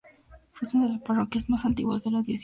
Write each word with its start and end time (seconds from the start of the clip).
Es 0.59 0.73
una 0.73 0.85
de 0.87 0.93
las 0.93 1.01
parroquias 1.03 1.47
más 1.47 1.63
antiguas 1.63 2.03
de 2.03 2.09
la 2.09 2.13
diócesis 2.15 2.25
de 2.25 2.33
Knoxville. 2.33 2.39